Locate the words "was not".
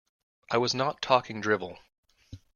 0.57-1.03